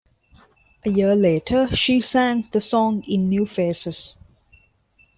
A 0.83 0.89
year 0.89 1.15
later, 1.15 1.67
she 1.75 1.99
sang 2.01 2.47
the 2.51 2.59
song 2.59 3.03
in 3.03 3.29
"New 3.29 3.45
Faces". 3.45 4.15